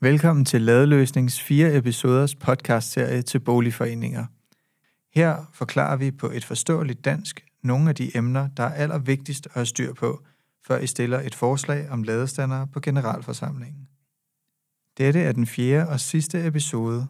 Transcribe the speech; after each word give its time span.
Velkommen 0.00 0.44
til 0.44 0.62
Ladeløsnings 0.62 1.40
fire 1.40 1.76
episoders 1.76 2.34
podcastserie 2.34 3.22
til 3.22 3.40
boligforeninger. 3.40 4.26
Her 5.14 5.50
forklarer 5.52 5.96
vi 5.96 6.10
på 6.10 6.30
et 6.30 6.44
forståeligt 6.44 7.04
dansk 7.04 7.44
nogle 7.62 7.88
af 7.88 7.94
de 7.94 8.16
emner, 8.16 8.48
der 8.56 8.62
er 8.62 8.74
allervigtigst 8.74 9.46
at 9.46 9.52
have 9.52 9.66
styr 9.66 9.94
på, 9.94 10.22
før 10.66 10.78
I 10.78 10.86
stiller 10.86 11.20
et 11.20 11.34
forslag 11.34 11.90
om 11.90 12.02
ladestandere 12.02 12.66
på 12.66 12.80
generalforsamlingen. 12.80 13.88
Dette 14.98 15.20
er 15.20 15.32
den 15.32 15.46
fjerde 15.46 15.88
og 15.88 16.00
sidste 16.00 16.46
episode, 16.46 17.06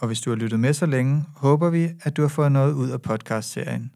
og 0.00 0.06
hvis 0.06 0.20
du 0.20 0.30
har 0.30 0.36
lyttet 0.36 0.60
med 0.60 0.72
så 0.72 0.86
længe, 0.86 1.24
håber 1.36 1.70
vi, 1.70 1.90
at 2.02 2.16
du 2.16 2.22
har 2.22 2.28
fået 2.28 2.52
noget 2.52 2.72
ud 2.72 2.90
af 2.90 3.02
podcastserien. 3.02 3.94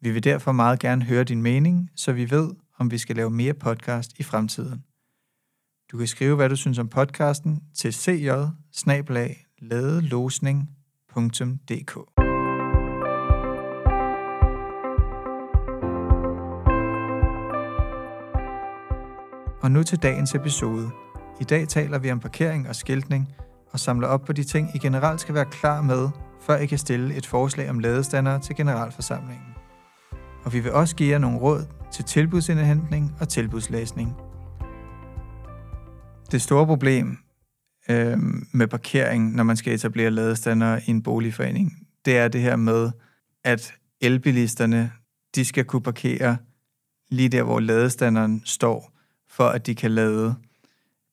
Vi 0.00 0.10
vil 0.10 0.24
derfor 0.24 0.52
meget 0.52 0.80
gerne 0.80 1.04
høre 1.04 1.24
din 1.24 1.42
mening, 1.42 1.90
så 1.96 2.12
vi 2.12 2.30
ved, 2.30 2.50
om 2.78 2.90
vi 2.90 2.98
skal 2.98 3.16
lave 3.16 3.30
mere 3.30 3.54
podcast 3.54 4.18
i 4.18 4.22
fremtiden. 4.22 4.84
Du 5.92 5.98
kan 5.98 6.06
skrive, 6.06 6.36
hvad 6.36 6.48
du 6.48 6.56
synes 6.56 6.78
om 6.78 6.88
podcasten 6.88 7.60
til 7.74 7.92
cj 7.92 8.30
Og 19.62 19.70
nu 19.70 19.82
til 19.82 19.98
dagens 19.98 20.34
episode. 20.34 20.90
I 21.40 21.44
dag 21.44 21.68
taler 21.68 21.98
vi 21.98 22.10
om 22.10 22.20
parkering 22.20 22.68
og 22.68 22.76
skiltning, 22.76 23.34
og 23.72 23.80
samler 23.80 24.08
op 24.08 24.20
på 24.24 24.32
de 24.32 24.44
ting, 24.44 24.70
I 24.74 24.78
generelt 24.78 25.20
skal 25.20 25.34
være 25.34 25.44
klar 25.50 25.82
med, 25.82 26.08
før 26.40 26.56
I 26.56 26.66
kan 26.66 26.78
stille 26.78 27.14
et 27.14 27.26
forslag 27.26 27.70
om 27.70 27.78
ladestandere 27.78 28.40
til 28.40 28.56
generalforsamlingen. 28.56 29.54
Og 30.44 30.52
vi 30.52 30.60
vil 30.60 30.72
også 30.72 30.96
give 30.96 31.10
jer 31.10 31.18
nogle 31.18 31.38
råd 31.38 31.66
til 31.92 32.04
tilbudsindhentning 32.04 33.14
og 33.20 33.28
tilbudslæsning– 33.28 34.16
det 36.32 36.42
store 36.42 36.66
problem 36.66 37.18
øh, 37.88 38.18
med 38.52 38.66
parkering, 38.66 39.34
når 39.34 39.42
man 39.42 39.56
skal 39.56 39.74
etablere 39.74 40.10
ladestander 40.10 40.80
i 40.86 40.90
en 40.90 41.02
boligforening, 41.02 41.86
det 42.04 42.16
er 42.16 42.28
det 42.28 42.40
her 42.40 42.56
med, 42.56 42.90
at 43.44 43.74
elbilisterne, 44.00 44.92
de 45.34 45.44
skal 45.44 45.64
kunne 45.64 45.82
parkere 45.82 46.36
lige 47.10 47.28
der, 47.28 47.42
hvor 47.42 47.60
ladestanderen 47.60 48.42
står, 48.44 48.92
for 49.28 49.44
at 49.44 49.66
de 49.66 49.74
kan 49.74 49.90
lade. 49.90 50.34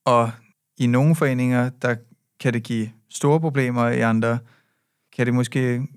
Og 0.04 0.30
i 0.78 0.86
nogle 0.86 1.14
foreninger, 1.14 1.70
der 1.82 1.94
kan 2.40 2.52
det 2.52 2.62
give 2.62 2.90
store 3.10 3.40
problemer, 3.40 3.88
i 3.88 4.00
andre 4.00 4.38
kan 5.16 5.26
det 5.26 5.34
måske 5.34 5.88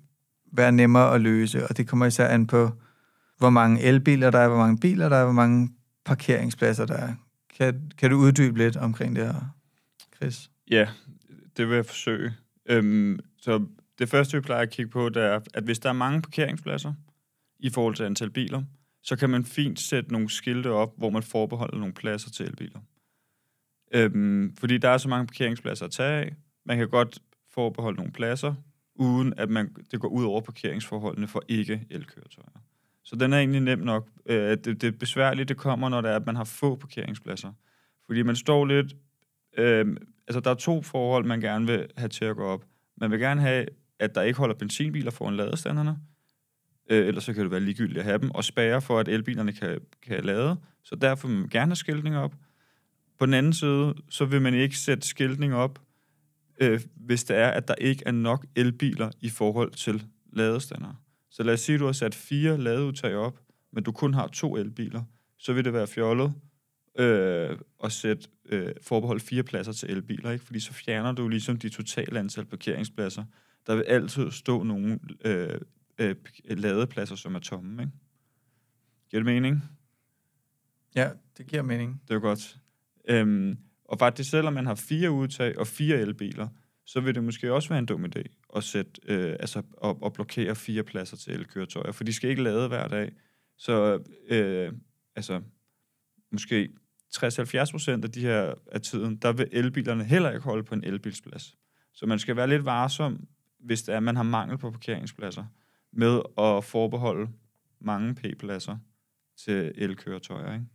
være 0.53 0.72
nemmere 0.72 1.13
at 1.16 1.22
løse, 1.22 1.67
og 1.67 1.77
det 1.77 1.88
kommer 1.88 2.05
især 2.05 2.27
an 2.27 2.47
på, 2.47 2.72
hvor 3.38 3.50
mange 3.50 3.81
elbiler 3.81 4.31
der 4.31 4.39
er, 4.39 4.47
hvor 4.47 4.57
mange 4.57 4.77
biler 4.77 5.09
der 5.09 5.16
er, 5.16 5.23
hvor 5.23 5.33
mange 5.33 5.69
parkeringspladser 6.05 6.85
der 6.85 6.97
er. 6.97 7.13
Kan, 7.57 7.91
kan 7.97 8.11
du 8.11 8.17
uddybe 8.17 8.57
lidt 8.57 8.77
omkring 8.77 9.15
det 9.15 9.25
her, 9.25 9.55
Chris? 10.15 10.51
Ja, 10.71 10.89
det 11.57 11.67
vil 11.67 11.75
jeg 11.75 11.85
forsøge. 11.85 12.33
Øhm, 12.65 13.19
så 13.37 13.65
det 13.99 14.09
første, 14.09 14.37
vi 14.37 14.41
plejer 14.41 14.61
at 14.61 14.69
kigge 14.69 14.91
på, 14.91 15.09
det 15.09 15.23
er, 15.23 15.39
at 15.53 15.63
hvis 15.63 15.79
der 15.79 15.89
er 15.89 15.93
mange 15.93 16.21
parkeringspladser 16.21 16.93
i 17.59 17.69
forhold 17.69 17.95
til 17.95 18.03
antal 18.03 18.29
biler, 18.29 18.63
så 19.03 19.15
kan 19.15 19.29
man 19.29 19.45
fint 19.45 19.79
sætte 19.79 20.11
nogle 20.11 20.29
skilte 20.29 20.71
op, 20.71 20.93
hvor 20.97 21.09
man 21.09 21.23
forbeholder 21.23 21.77
nogle 21.77 21.93
pladser 21.93 22.29
til 22.29 22.45
elbiler. 22.45 22.79
Øhm, 23.93 24.55
fordi 24.55 24.77
der 24.77 24.89
er 24.89 24.97
så 24.97 25.09
mange 25.09 25.27
parkeringspladser 25.27 25.85
at 25.85 25.91
tage 25.91 26.25
af. 26.25 26.35
Man 26.65 26.77
kan 26.77 26.89
godt 26.89 27.19
forbeholde 27.49 27.97
nogle 27.97 28.11
pladser, 28.11 28.53
uden 28.95 29.33
at 29.37 29.49
man, 29.49 29.75
det 29.91 29.99
går 29.99 30.07
ud 30.07 30.23
over 30.23 30.41
parkeringsforholdene 30.41 31.27
for 31.27 31.43
ikke-elkøretøjer. 31.47 32.59
Så 33.05 33.15
den 33.15 33.33
er 33.33 33.37
egentlig 33.37 33.61
nem 33.61 33.79
nok. 33.79 34.09
Øh, 34.25 34.57
det, 34.65 34.81
det 34.81 34.99
besværlige, 34.99 35.45
det 35.45 35.57
kommer, 35.57 35.89
når 35.89 36.01
det 36.01 36.11
er, 36.11 36.15
at 36.15 36.25
man 36.25 36.35
har 36.35 36.43
få 36.43 36.75
parkeringspladser. 36.75 37.51
Fordi 38.05 38.23
man 38.23 38.35
står 38.35 38.65
lidt... 38.65 38.95
Øh, 39.57 39.97
altså, 40.27 40.39
der 40.39 40.49
er 40.49 40.55
to 40.55 40.81
forhold, 40.81 41.25
man 41.25 41.41
gerne 41.41 41.67
vil 41.67 41.87
have 41.97 42.09
til 42.09 42.25
at 42.25 42.35
gå 42.35 42.43
op. 42.43 42.65
Man 42.97 43.11
vil 43.11 43.19
gerne 43.19 43.41
have, 43.41 43.65
at 43.99 44.15
der 44.15 44.21
ikke 44.21 44.39
holder 44.39 44.55
benzinbiler 44.55 45.11
foran 45.11 45.35
ladestanderne. 45.35 45.97
Øh, 46.89 47.07
ellers 47.07 47.23
så 47.23 47.33
kan 47.33 47.43
det 47.43 47.51
være 47.51 47.59
ligegyldigt 47.59 47.97
at 47.99 48.05
have 48.05 48.17
dem. 48.17 48.31
Og 48.31 48.44
spærre 48.44 48.81
for, 48.81 48.99
at 48.99 49.07
elbilerne 49.07 49.53
kan, 49.53 49.79
kan 50.01 50.23
lade. 50.23 50.57
Så 50.83 50.95
derfor 50.95 51.27
vil 51.27 51.38
man 51.38 51.49
gerne 51.49 51.69
have 51.69 51.75
skiltning 51.75 52.17
op. 52.17 52.35
På 53.19 53.25
den 53.25 53.33
anden 53.33 53.53
side, 53.53 53.95
så 54.09 54.25
vil 54.25 54.41
man 54.41 54.53
ikke 54.53 54.77
sætte 54.77 55.07
skiltning 55.07 55.55
op, 55.55 55.81
øh, 56.61 56.81
hvis 56.95 57.23
det 57.23 57.38
er, 57.38 57.47
at 57.47 57.67
der 57.67 57.75
ikke 57.75 58.03
er 58.05 58.11
nok 58.11 58.45
elbiler 58.55 59.11
i 59.21 59.29
forhold 59.29 59.71
til 59.71 60.05
ladestander. 60.33 61.04
Så 61.35 61.44
lad 61.44 61.53
os 61.53 61.59
sige, 61.59 61.73
at 61.73 61.79
du 61.79 61.85
har 61.85 61.91
sat 61.91 62.16
fire 62.16 62.57
ladeudtag 62.57 63.16
op, 63.16 63.40
men 63.72 63.84
du 63.84 63.91
kun 63.91 64.13
har 64.13 64.28
to 64.28 64.57
elbiler, 64.57 65.03
så 65.38 65.53
vil 65.53 65.66
det 65.66 65.73
være 65.73 65.88
fjollet 65.88 66.34
øh, 67.00 67.57
at 67.84 67.91
sætte 67.91 68.28
øh, 68.46 68.73
forbehold 68.81 69.19
fire 69.19 69.44
pladser 69.44 69.72
til 69.72 69.91
elbiler, 69.91 70.31
ikke? 70.31 70.45
fordi 70.45 70.59
så 70.59 70.74
fjerner 70.74 71.12
du 71.12 71.28
ligesom 71.28 71.57
de 71.57 71.69
totale 71.69 72.19
antal 72.19 72.45
parkeringspladser. 72.45 73.24
Der 73.68 73.75
vil 73.75 73.84
altid 73.84 74.31
stå 74.31 74.63
nogle 74.63 75.00
øh, 75.25 75.59
øh, 75.97 76.16
ladepladser, 76.50 77.16
som 77.16 77.35
er 77.35 77.40
tomme. 77.40 77.84
Ikke? 77.84 77.94
Giver 79.09 79.24
det 79.24 79.25
mening? 79.25 79.63
Ja, 80.95 81.09
det 81.38 81.47
giver 81.47 81.62
mening. 81.62 82.01
Det 82.07 82.16
er 82.16 82.19
godt. 82.19 82.57
Øhm, 83.09 83.57
og 83.85 84.00
faktisk, 84.00 84.29
selvom 84.29 84.53
man 84.53 84.66
har 84.66 84.75
fire 84.75 85.12
udtag 85.12 85.57
og 85.57 85.68
fire 85.68 85.97
elbiler, 85.97 86.47
så 86.85 87.00
vil 87.00 87.16
det 87.16 87.24
måske 87.24 87.53
også 87.53 87.69
være 87.69 87.79
en 87.79 87.85
dum 87.85 88.06
idé 88.06 88.24
at, 88.55 88.63
sætte, 88.63 89.01
øh, 89.07 89.35
altså, 89.39 89.61
at, 89.83 89.95
at 90.05 90.13
blokere 90.13 90.55
fire 90.55 90.83
pladser 90.83 91.17
til 91.17 91.33
elkøretøjer, 91.33 91.91
for 91.91 92.03
de 92.03 92.13
skal 92.13 92.29
ikke 92.29 92.43
lade 92.43 92.67
hver 92.67 92.88
dag. 92.88 93.11
Så 93.57 94.03
øh, 94.29 94.73
altså, 95.16 95.41
måske 96.31 96.69
60-70 97.15 97.71
procent 97.71 98.05
af 98.05 98.11
de 98.11 98.21
her 98.21 98.53
af 98.71 98.81
tiden, 98.81 99.15
der 99.15 99.33
vil 99.33 99.47
elbilerne 99.51 100.03
heller 100.03 100.31
ikke 100.31 100.44
holde 100.44 100.63
på 100.63 100.75
en 100.75 100.83
elbilsplads. 100.83 101.57
Så 101.94 102.05
man 102.05 102.19
skal 102.19 102.35
være 102.35 102.47
lidt 102.47 102.65
varsom, 102.65 103.27
hvis 103.59 103.83
det 103.83 103.94
er, 103.94 103.97
at 103.97 104.03
man 104.03 104.15
har 104.15 104.23
mangel 104.23 104.57
på 104.57 104.71
parkeringspladser, 104.71 105.45
med 105.91 106.21
at 106.38 106.63
forbeholde 106.63 107.29
mange 107.79 108.15
p-pladser 108.15 108.77
til 109.38 109.71
elkøretøjer. 109.75 110.53
Ikke? 110.53 110.65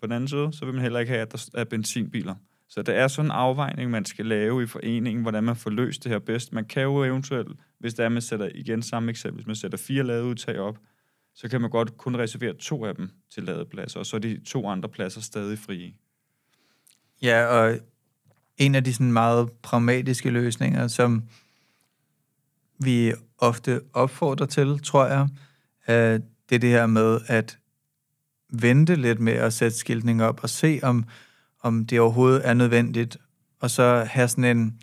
På 0.00 0.06
den 0.06 0.12
anden 0.12 0.28
side, 0.28 0.52
så 0.52 0.64
vil 0.64 0.74
man 0.74 0.82
heller 0.82 1.00
ikke 1.00 1.12
have, 1.12 1.22
at 1.22 1.32
der 1.32 1.50
er 1.54 1.64
benzinbiler. 1.64 2.34
Så 2.68 2.82
det 2.82 2.96
er 2.96 3.08
sådan 3.08 3.26
en 3.26 3.30
afvejning, 3.30 3.90
man 3.90 4.04
skal 4.04 4.26
lave 4.26 4.62
i 4.62 4.66
foreningen, 4.66 5.22
hvordan 5.22 5.44
man 5.44 5.56
får 5.56 5.70
løst 5.70 6.04
det 6.04 6.12
her 6.12 6.18
bedst. 6.18 6.52
Man 6.52 6.64
kan 6.64 6.82
jo 6.82 7.04
eventuelt, 7.04 7.48
hvis 7.78 7.94
det 7.94 8.04
er, 8.04 8.08
man 8.08 8.22
sætter 8.22 8.48
igen 8.54 8.82
samme 8.82 9.10
eksempel, 9.10 9.36
hvis 9.36 9.46
man 9.46 9.56
sætter 9.56 9.78
fire 9.78 10.02
ladeudtag 10.02 10.58
op, 10.58 10.78
så 11.34 11.48
kan 11.48 11.60
man 11.60 11.70
godt 11.70 11.96
kun 11.96 12.16
reservere 12.16 12.54
to 12.54 12.84
af 12.84 12.94
dem 12.94 13.10
til 13.34 13.42
ladepladser, 13.42 14.00
og 14.00 14.06
så 14.06 14.16
er 14.16 14.20
de 14.20 14.40
to 14.44 14.68
andre 14.68 14.88
pladser 14.88 15.20
stadig 15.20 15.58
frie. 15.58 15.94
Ja, 17.22 17.46
og 17.46 17.78
en 18.56 18.74
af 18.74 18.84
de 18.84 18.92
sådan 18.92 19.12
meget 19.12 19.52
pragmatiske 19.62 20.30
løsninger, 20.30 20.88
som 20.88 21.22
vi 22.78 23.12
ofte 23.38 23.80
opfordrer 23.92 24.46
til, 24.46 24.78
tror 24.78 25.06
jeg, 25.06 25.28
øh, 25.88 26.20
det 26.48 26.54
er 26.54 26.58
det 26.58 26.70
her 26.70 26.86
med 26.86 27.20
at 27.26 27.58
vente 28.52 28.94
lidt 28.94 29.20
med 29.20 29.32
at 29.32 29.52
sætte 29.52 29.76
skiltning 29.76 30.22
op 30.22 30.40
og 30.42 30.50
se, 30.50 30.80
om 30.82 31.04
om 31.62 31.86
det 31.86 32.00
overhovedet 32.00 32.48
er 32.48 32.54
nødvendigt, 32.54 33.16
og 33.60 33.70
så 33.70 34.06
have 34.10 34.28
sådan 34.28 34.44
en, 34.44 34.78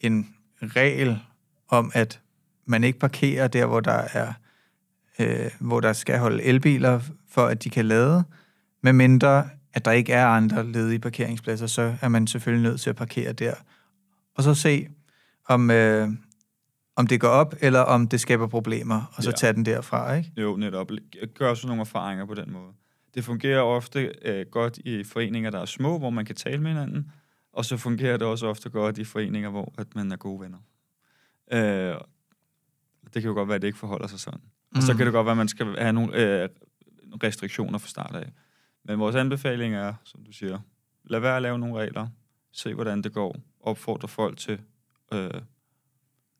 en 0.00 0.34
regel 0.62 1.18
om, 1.68 1.90
at 1.94 2.20
man 2.66 2.84
ikke 2.84 2.98
parkerer 2.98 3.48
der, 3.48 3.66
hvor 3.66 3.80
der 3.80 4.02
er 4.12 4.32
øh, 5.20 5.50
hvor 5.60 5.80
der 5.80 5.92
skal 5.92 6.18
holde 6.18 6.42
elbiler, 6.42 7.00
for 7.28 7.46
at 7.46 7.64
de 7.64 7.70
kan 7.70 7.84
lade, 7.84 8.24
medmindre 8.82 9.48
at 9.72 9.84
der 9.84 9.90
ikke 9.90 10.12
er 10.12 10.26
andre 10.26 10.72
ledige 10.72 10.98
parkeringspladser, 10.98 11.66
så 11.66 11.96
er 12.00 12.08
man 12.08 12.26
selvfølgelig 12.26 12.70
nødt 12.70 12.80
til 12.80 12.90
at 12.90 12.96
parkere 12.96 13.32
der. 13.32 13.54
Og 14.34 14.42
så 14.42 14.54
se, 14.54 14.88
om, 15.48 15.70
øh, 15.70 16.08
om 16.96 17.06
det 17.06 17.20
går 17.20 17.28
op, 17.28 17.54
eller 17.60 17.80
om 17.80 18.08
det 18.08 18.20
skaber 18.20 18.46
problemer, 18.46 19.12
og 19.14 19.22
så 19.22 19.30
ja. 19.30 19.36
tage 19.36 19.52
den 19.52 19.64
derfra, 19.64 20.14
ikke? 20.14 20.32
Jo, 20.36 20.56
netop. 20.56 20.90
Gør 21.34 21.50
også 21.50 21.66
nogle 21.66 21.80
erfaringer 21.80 22.26
på 22.26 22.34
den 22.34 22.52
måde. 22.52 22.72
Det 23.14 23.24
fungerer 23.24 23.60
ofte 23.60 24.12
øh, 24.22 24.46
godt 24.46 24.78
i 24.78 25.04
foreninger, 25.04 25.50
der 25.50 25.58
er 25.58 25.64
små, 25.64 25.98
hvor 25.98 26.10
man 26.10 26.24
kan 26.24 26.36
tale 26.36 26.62
med 26.62 26.70
hinanden, 26.70 27.12
og 27.52 27.64
så 27.64 27.76
fungerer 27.76 28.16
det 28.16 28.26
også 28.26 28.46
ofte 28.46 28.70
godt 28.70 28.98
i 28.98 29.04
foreninger, 29.04 29.50
hvor 29.50 29.74
at 29.78 29.94
man 29.94 30.12
er 30.12 30.16
gode 30.16 30.40
venner. 30.40 30.58
Øh, 31.52 31.94
det 33.14 33.22
kan 33.22 33.28
jo 33.28 33.34
godt 33.34 33.48
være, 33.48 33.54
at 33.54 33.62
det 33.62 33.68
ikke 33.68 33.78
forholder 33.78 34.06
sig 34.06 34.20
sådan. 34.20 34.40
Mm. 34.40 34.76
Og 34.76 34.82
så 34.82 34.92
mm. 34.92 34.96
kan 34.96 35.06
det 35.06 35.12
godt 35.12 35.24
være, 35.24 35.32
at 35.32 35.36
man 35.36 35.48
skal 35.48 35.66
have 35.78 35.92
nogle 35.92 36.42
øh, 36.42 36.48
restriktioner 37.22 37.78
fra 37.78 37.88
start 37.88 38.16
af. 38.16 38.32
Men 38.84 38.98
vores 38.98 39.14
anbefaling 39.16 39.74
er, 39.74 39.94
som 40.04 40.24
du 40.24 40.32
siger, 40.32 40.58
lad 41.04 41.20
være 41.20 41.36
at 41.36 41.42
lave 41.42 41.58
nogle 41.58 41.78
regler, 41.78 42.08
se 42.52 42.74
hvordan 42.74 43.02
det 43.02 43.12
går, 43.12 43.36
opfordre 43.60 44.08
folk 44.08 44.38
til 44.38 44.60
øh, 45.12 45.30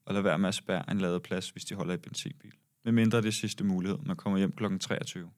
at 0.07 0.15
lade 0.15 0.25
være 0.25 0.39
med 0.39 0.49
at 0.49 0.55
spærre 0.55 0.91
en 0.91 0.99
ladeplads, 0.99 1.51
hvis 1.51 1.65
de 1.65 1.75
holder 1.75 1.95
i 1.95 1.97
benzinbil. 1.97 2.53
Med 2.85 2.93
mindre 2.93 3.23
det 3.23 3.35
sidste 3.35 3.65
mulighed, 3.65 3.99
man 3.99 4.17
kommer 4.17 4.39
hjem 4.39 4.53
kl. 4.53 4.79
23 4.79 5.31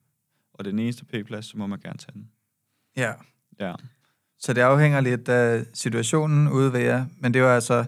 og 0.54 0.64
den 0.64 0.78
eneste 0.78 1.04
p-plads, 1.04 1.46
så 1.46 1.58
må 1.58 1.66
man 1.66 1.80
gerne 1.80 1.98
tage 1.98 2.12
den. 2.12 2.30
Ja. 2.96 3.12
Ja. 3.60 3.74
Så 4.38 4.52
det 4.52 4.60
afhænger 4.60 5.00
lidt 5.00 5.28
af 5.28 5.66
situationen 5.74 6.48
ude 6.48 6.72
ved 6.72 6.80
jer, 6.80 7.06
men 7.18 7.34
det 7.34 7.40
er 7.40 7.44
jo 7.44 7.50
altså 7.50 7.84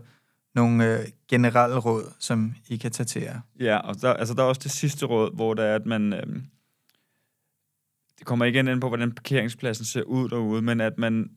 nogle 0.54 0.98
øh, 0.98 1.06
generelle 1.28 1.78
råd, 1.78 2.14
som 2.18 2.54
I 2.68 2.76
kan 2.76 2.90
tage 2.90 3.06
til 3.06 3.22
jer. 3.22 3.40
Ja, 3.60 3.76
og 3.76 4.00
der, 4.02 4.12
altså, 4.14 4.34
der 4.34 4.42
er 4.42 4.46
også 4.46 4.60
det 4.64 4.70
sidste 4.70 5.06
råd, 5.06 5.34
hvor 5.34 5.54
der 5.54 5.64
er, 5.64 5.74
at 5.74 5.86
man... 5.86 6.12
Øh, 6.12 6.42
det 8.18 8.26
kommer 8.26 8.44
igen 8.44 8.68
ind 8.68 8.80
på, 8.80 8.88
hvordan 8.88 9.12
parkeringspladsen 9.12 9.84
ser 9.84 10.02
ud 10.02 10.28
derude, 10.28 10.62
men 10.62 10.80
at 10.80 10.98
man 10.98 11.30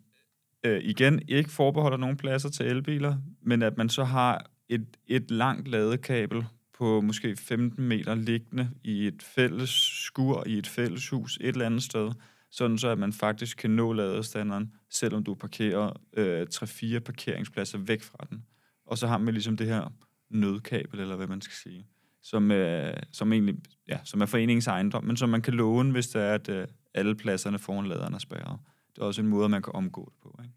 øh, 0.64 0.82
igen 0.84 1.22
ikke 1.28 1.52
forbeholder 1.52 1.98
nogen 1.98 2.18
pladser 2.18 2.50
til 2.50 2.66
elbiler, 2.66 3.18
men 3.42 3.62
at 3.62 3.78
man 3.78 3.90
så 3.90 4.04
har 4.04 4.46
et, 4.70 4.98
et 5.08 5.32
langt 5.32 5.68
ladekabel 5.68 6.46
på 6.78 7.02
måske 7.02 7.36
15 7.36 7.88
meter 7.88 8.16
liggende 8.16 8.70
i 8.84 9.08
et 9.08 9.24
fælles 9.24 9.70
skur, 10.06 10.44
i 10.48 10.58
et 10.58 10.68
fælles 10.68 11.10
hus, 11.10 11.38
et 11.42 11.48
eller 11.48 11.66
andet 11.66 11.84
sted, 11.84 12.12
sådan 12.52 12.78
så 12.78 12.88
at 12.88 13.00
man 13.00 13.14
faktisk 13.14 13.58
kan 13.58 13.70
nå 13.70 13.94
ladestanderen, 13.94 14.74
selvom 14.90 15.24
du 15.24 15.36
parkerer 15.36 15.94
øh, 16.18 16.48
3-4 16.54 17.00
parkeringspladser 17.00 17.78
væk 17.78 18.02
fra 18.02 18.28
den. 18.30 18.44
Og 18.86 18.98
så 18.98 19.08
har 19.08 19.18
man 19.18 19.34
ligesom 19.34 19.58
det 19.58 19.68
her 19.68 19.94
nødkabel, 20.30 21.00
eller 21.00 21.16
hvad 21.16 21.28
man 21.28 21.42
skal 21.42 21.56
sige, 21.56 21.88
som, 22.24 22.52
øh, 22.52 22.94
som, 23.12 23.34
egentlig, 23.34 23.56
ja, 23.88 24.00
som 24.04 24.22
er 24.22 24.26
foreningens 24.26 24.68
ejendom, 24.68 25.04
men 25.04 25.18
som 25.18 25.30
man 25.30 25.42
kan 25.42 25.54
låne, 25.54 25.92
hvis 25.92 26.08
det 26.08 26.22
er, 26.22 26.34
at 26.34 26.50
øh, 26.50 26.68
alle 26.94 27.16
pladserne 27.16 27.60
foran 27.60 27.86
laderen 27.86 28.14
er 28.14 28.18
spærret. 28.18 28.60
Det 28.96 29.02
er 29.02 29.06
også 29.06 29.22
en 29.22 29.28
måde, 29.28 29.50
man 29.50 29.62
kan 29.62 29.76
omgå 29.76 30.12
det 30.14 30.22
på. 30.24 30.40
Ikke? 30.44 30.54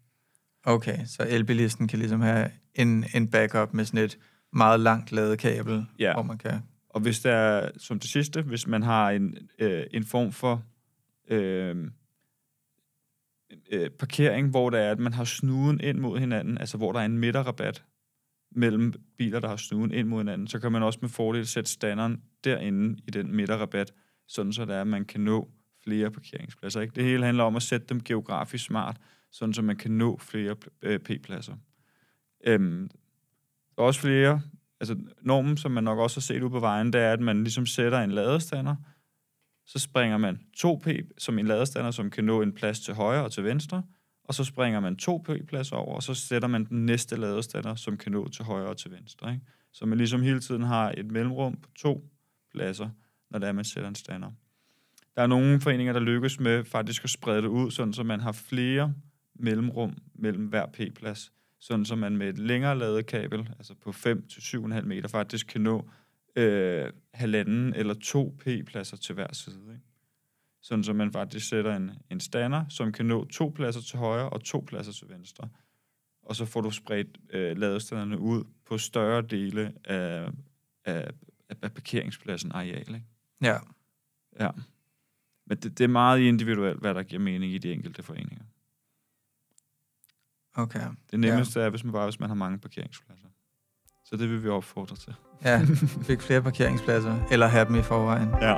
Okay, 0.63 1.05
så 1.05 1.25
elbilisten 1.29 1.87
kan 1.87 1.99
ligesom 1.99 2.21
have 2.21 2.51
en, 2.75 3.05
en 3.15 3.31
backup 3.31 3.73
med 3.73 3.85
sådan 3.85 4.05
et 4.05 4.17
meget 4.53 4.79
langt 4.79 5.11
ladekabel, 5.11 5.85
Ja. 5.99 6.13
hvor 6.13 6.23
man 6.23 6.37
kan... 6.37 6.59
Og 6.89 7.01
hvis 7.01 7.19
der 7.19 7.31
er, 7.31 7.69
som 7.77 7.99
det 7.99 8.09
sidste, 8.09 8.41
hvis 8.41 8.67
man 8.67 8.83
har 8.83 9.09
en, 9.11 9.37
øh, 9.59 9.83
en 9.91 10.03
form 10.03 10.31
for 10.31 10.63
øh, 11.27 11.87
øh, 13.71 13.89
parkering, 13.89 14.49
hvor 14.49 14.69
der 14.69 14.79
er, 14.79 14.91
at 14.91 14.99
man 14.99 15.13
har 15.13 15.23
snuden 15.23 15.79
ind 15.81 15.99
mod 15.99 16.19
hinanden, 16.19 16.57
altså 16.57 16.77
hvor 16.77 16.91
der 16.91 16.99
er 16.99 17.05
en 17.05 17.17
midterrabat 17.17 17.83
mellem 18.51 18.93
biler, 19.17 19.39
der 19.39 19.47
har 19.47 19.55
snuden 19.55 19.91
ind 19.93 20.07
mod 20.07 20.19
hinanden, 20.19 20.47
så 20.47 20.59
kan 20.59 20.71
man 20.71 20.83
også 20.83 20.99
med 21.01 21.09
fordel 21.09 21.47
sætte 21.47 21.69
standeren 21.71 22.21
derinde 22.43 23.01
i 23.07 23.11
den 23.11 23.35
midterrabat, 23.35 23.93
sådan 24.27 24.53
så 24.53 24.65
der 24.65 24.75
er, 24.75 24.81
at 24.81 24.87
man 24.87 25.05
kan 25.05 25.21
nå 25.21 25.49
flere 25.83 26.11
parkeringspladser. 26.11 26.81
Ikke? 26.81 26.95
Det 26.95 27.03
hele 27.03 27.25
handler 27.25 27.43
om 27.43 27.55
at 27.55 27.63
sætte 27.63 27.87
dem 27.87 28.03
geografisk 28.03 28.65
smart, 28.65 28.97
sådan 29.31 29.53
så 29.53 29.61
man 29.61 29.75
kan 29.75 29.91
nå 29.91 30.17
flere 30.17 30.55
øh, 30.81 30.99
p-pladser. 30.99 31.55
Øhm, 32.47 32.89
der 33.75 33.81
er 33.81 33.87
også 33.87 33.99
flere, 33.99 34.41
altså 34.79 34.95
normen, 35.21 35.57
som 35.57 35.71
man 35.71 35.83
nok 35.83 35.99
også 35.99 36.17
har 36.17 36.21
set 36.21 36.41
ude 36.41 36.49
på 36.49 36.59
vejen, 36.59 36.93
det 36.93 37.01
er, 37.01 37.13
at 37.13 37.19
man 37.19 37.43
ligesom 37.43 37.65
sætter 37.65 37.99
en 37.99 38.11
ladestander, 38.11 38.75
så 39.65 39.79
springer 39.79 40.17
man 40.17 40.39
2P 40.57 41.13
som 41.17 41.39
en 41.39 41.47
ladestander, 41.47 41.91
som 41.91 42.09
kan 42.09 42.23
nå 42.23 42.41
en 42.41 42.53
plads 42.53 42.79
til 42.79 42.93
højre 42.93 43.23
og 43.23 43.31
til 43.31 43.43
venstre, 43.43 43.83
og 44.23 44.33
så 44.33 44.43
springer 44.43 44.79
man 44.79 44.97
2p 45.01 45.45
plads 45.45 45.71
over, 45.71 45.95
og 45.95 46.03
så 46.03 46.13
sætter 46.13 46.47
man 46.47 46.65
den 46.65 46.85
næste 46.85 47.15
ladestander, 47.15 47.75
som 47.75 47.97
kan 47.97 48.11
nå 48.11 48.27
til 48.27 48.45
højre 48.45 48.67
og 48.67 48.77
til 48.77 48.91
venstre. 48.91 49.33
Ikke? 49.33 49.45
Så 49.73 49.85
man 49.85 49.97
ligesom 49.97 50.21
hele 50.21 50.39
tiden 50.39 50.63
har 50.63 50.93
et 50.97 51.11
mellemrum 51.11 51.57
på 51.57 51.69
to 51.77 52.09
pladser, 52.51 52.89
når 53.29 53.39
det 53.39 53.47
er, 53.47 53.51
man 53.51 53.65
sætter 53.65 53.89
en 53.89 53.95
stander. 53.95 54.31
Der 55.15 55.21
er 55.21 55.27
nogle 55.27 55.61
foreninger, 55.61 55.93
der 55.93 55.99
lykkes 55.99 56.39
med 56.39 56.63
faktisk 56.63 57.03
at 57.03 57.09
sprede 57.09 57.41
det 57.41 57.47
ud, 57.47 57.71
sådan 57.71 57.93
så 57.93 58.03
man 58.03 58.19
har 58.19 58.31
flere 58.31 58.93
mellemrum 59.35 59.97
mellem 60.15 60.45
hver 60.45 60.65
p-plads, 60.65 61.31
sådan 61.61 61.85
så 61.85 61.95
man 61.95 62.17
med 62.17 62.29
et 62.29 62.37
længere 62.37 62.77
ladekabel, 62.77 63.49
altså 63.57 63.75
på 63.75 63.89
5-7,5 63.89 64.81
meter, 64.81 65.07
faktisk 65.07 65.47
kan 65.47 65.61
nå 65.61 65.89
øh, 66.35 66.93
halvanden 67.13 67.73
eller 67.73 67.93
to 67.93 68.37
p-pladser 68.39 68.97
til 68.97 69.15
hver 69.15 69.33
side. 69.33 69.63
Ikke? 69.69 69.85
Sådan 70.61 70.83
så 70.83 70.93
man 70.93 71.11
faktisk 71.11 71.49
sætter 71.49 71.75
en, 71.75 71.91
en 72.09 72.19
stander, 72.19 72.65
som 72.69 72.91
kan 72.91 73.05
nå 73.05 73.25
to 73.25 73.49
pladser 73.55 73.81
til 73.81 73.99
højre 73.99 74.29
og 74.29 74.43
to 74.43 74.63
pladser 74.67 74.91
til 74.91 75.09
venstre. 75.09 75.49
Og 76.23 76.35
så 76.35 76.45
får 76.45 76.61
du 76.61 76.71
spredt 76.71 77.17
øh, 77.29 77.57
ladestanderne 77.57 78.19
ud 78.19 78.43
på 78.65 78.77
større 78.77 79.21
dele 79.21 79.73
af, 79.85 80.29
af, 80.85 81.11
af 81.61 81.73
parkeringspladsen 81.73 82.51
areal. 82.51 82.95
Ikke? 82.95 83.05
Ja, 83.41 83.57
Ja. 84.39 84.49
Men 85.45 85.57
det, 85.57 85.77
det 85.77 85.83
er 85.83 85.87
meget 85.87 86.19
individuelt, 86.19 86.79
hvad 86.79 86.93
der 86.93 87.03
giver 87.03 87.21
mening 87.21 87.53
i 87.53 87.57
de 87.57 87.73
enkelte 87.73 88.03
foreninger. 88.03 88.43
Okay. 90.55 90.81
Det 91.11 91.19
nemmeste 91.19 91.59
ja. 91.59 91.65
er, 91.65 91.69
hvis 91.69 91.83
man 91.83 91.93
bare 91.93 92.05
hvis 92.05 92.19
man 92.19 92.29
har 92.29 92.35
mange 92.35 92.59
parkeringspladser. 92.59 93.27
Så 94.05 94.17
det 94.17 94.29
vil 94.29 94.43
vi 94.43 94.49
opfordre 94.49 94.95
til. 94.95 95.15
Ja, 95.45 95.65
fik 96.09 96.21
flere 96.21 96.41
parkeringspladser, 96.41 97.27
eller 97.31 97.47
have 97.47 97.65
dem 97.65 97.75
i 97.75 97.81
forvejen. 97.81 98.29
Ja. 98.41 98.57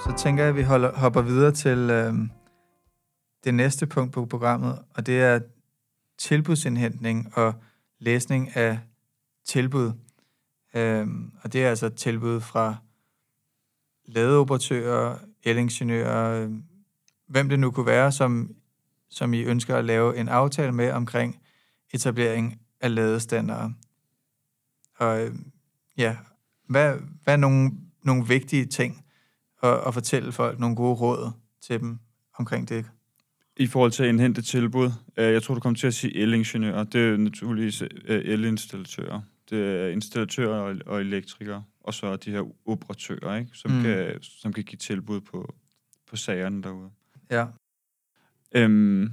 Så 0.00 0.14
tænker 0.18 0.42
jeg, 0.42 0.50
at 0.50 0.56
vi 0.56 0.62
holder, 0.62 0.92
hopper 0.92 1.22
videre 1.22 1.52
til 1.52 1.78
øh, 1.78 2.14
det 3.44 3.54
næste 3.54 3.86
punkt 3.86 4.12
på 4.12 4.26
programmet, 4.26 4.78
og 4.94 5.06
det 5.06 5.22
er 5.22 5.40
tilbudsindhentning 6.18 7.38
og 7.38 7.54
læsning 7.98 8.56
af 8.56 8.78
tilbud. 9.46 9.92
Øh, 10.74 11.06
og 11.42 11.52
det 11.52 11.64
er 11.64 11.70
altså 11.70 11.88
tilbud 11.88 12.40
fra 12.40 12.76
ladeoperatører, 14.06 15.18
elingeniører, 15.42 16.50
hvem 17.28 17.48
det 17.48 17.58
nu 17.58 17.70
kunne 17.70 17.86
være, 17.86 18.12
som, 18.12 18.54
som 19.10 19.34
I 19.34 19.42
ønsker 19.42 19.76
at 19.76 19.84
lave 19.84 20.16
en 20.16 20.28
aftale 20.28 20.72
med 20.72 20.90
omkring 20.90 21.40
etablering 21.94 22.60
af 22.80 22.94
ladestandere. 22.94 23.74
Og 24.98 25.22
øh, 25.22 25.34
ja, 25.96 26.16
hvad, 26.68 26.94
hvad 27.24 27.34
er 27.34 27.38
nogle, 27.38 27.70
nogle 28.02 28.26
vigtige 28.28 28.66
ting 28.66 29.04
at, 29.62 29.80
at 29.86 29.94
fortælle 29.94 30.32
folk 30.32 30.58
nogle 30.58 30.76
gode 30.76 30.94
råd 30.94 31.30
til 31.60 31.80
dem 31.80 31.98
omkring 32.38 32.68
det? 32.68 32.86
I 33.56 33.66
forhold 33.66 33.90
til 33.90 34.02
at 34.02 34.08
indhente 34.08 34.42
tilbud, 34.42 34.90
øh, 35.16 35.32
jeg 35.32 35.42
tror, 35.42 35.54
du 35.54 35.60
kommer 35.60 35.76
til 35.76 35.86
at 35.86 35.94
sige 35.94 36.16
elingeniører. 36.16 36.84
Det 36.84 37.12
er 37.12 37.16
naturligvis 37.16 37.82
øh, 37.82 38.24
elinstallatører. 38.24 39.20
Det 39.50 39.80
er 39.80 39.88
installatører 39.88 40.60
og, 40.60 40.76
og 40.86 41.00
elektrikere, 41.00 41.64
og 41.84 41.94
så 41.94 42.16
de 42.16 42.30
her 42.30 42.42
operatører, 42.68 43.36
ikke? 43.36 43.50
Som, 43.54 43.70
Mm. 43.70 43.76
mm. 43.76 43.82
kan, 43.82 44.22
som 44.22 44.52
kan 44.52 44.64
give 44.64 44.76
tilbud 44.78 45.20
på, 45.20 45.54
på 46.10 46.16
sagerne 46.16 46.62
derude. 46.62 46.90
Ja, 47.30 47.46
Øhm, 48.56 49.10